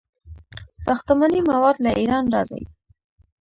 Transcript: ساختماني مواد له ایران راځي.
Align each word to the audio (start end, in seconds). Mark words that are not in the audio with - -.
ساختماني 0.87 1.39
مواد 1.49 1.75
له 1.85 1.91
ایران 1.99 2.25
راځي. 2.33 2.61